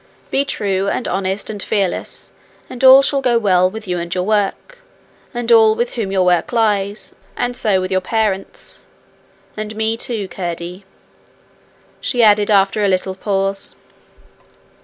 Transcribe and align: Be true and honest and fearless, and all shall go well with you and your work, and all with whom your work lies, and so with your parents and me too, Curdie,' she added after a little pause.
Be 0.31 0.45
true 0.45 0.87
and 0.89 1.07
honest 1.07 1.47
and 1.47 1.61
fearless, 1.61 2.31
and 2.71 2.83
all 2.83 3.03
shall 3.03 3.21
go 3.21 3.37
well 3.37 3.69
with 3.69 3.87
you 3.87 3.99
and 3.99 4.11
your 4.15 4.23
work, 4.23 4.79
and 5.31 5.51
all 5.51 5.75
with 5.75 5.93
whom 5.93 6.11
your 6.11 6.25
work 6.25 6.51
lies, 6.51 7.13
and 7.37 7.55
so 7.55 7.79
with 7.79 7.91
your 7.91 8.01
parents 8.01 8.81
and 9.55 9.75
me 9.75 9.95
too, 9.95 10.27
Curdie,' 10.27 10.85
she 11.99 12.23
added 12.23 12.49
after 12.49 12.83
a 12.83 12.87
little 12.87 13.13
pause. 13.13 13.75